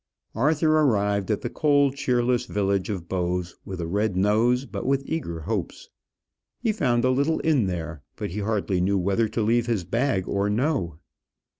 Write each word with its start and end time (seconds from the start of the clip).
Arthur 0.33 0.79
arrived 0.79 1.29
at 1.29 1.41
the 1.41 1.49
cold, 1.51 1.95
cheerless 1.95 2.45
village 2.47 2.89
of 2.89 3.07
Bowes 3.07 3.55
with 3.65 3.79
a 3.79 3.85
red 3.85 4.15
nose, 4.17 4.65
but 4.65 4.83
with 4.87 5.03
eager 5.05 5.41
hopes. 5.41 5.91
He 6.57 6.71
found 6.71 7.05
a 7.05 7.11
little 7.11 7.39
inn 7.43 7.67
there, 7.67 8.01
but 8.15 8.31
he 8.31 8.39
hardly 8.39 8.81
knew 8.81 8.97
whether 8.97 9.27
to 9.27 9.43
leave 9.43 9.67
his 9.67 9.83
bag 9.83 10.27
or 10.27 10.49
no. 10.49 10.97